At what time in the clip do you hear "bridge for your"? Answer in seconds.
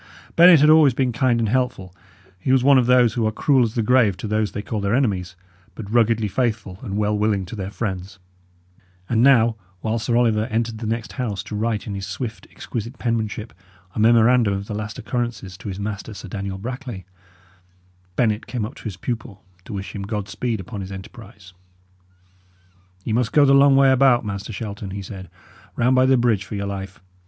26.17-26.65